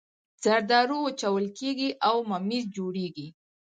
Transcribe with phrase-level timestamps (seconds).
[0.43, 3.27] زردالو وچول کیږي او ممیز جوړوي